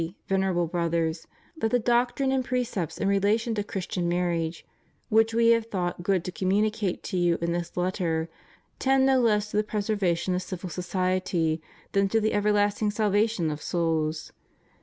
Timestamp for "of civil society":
10.33-11.61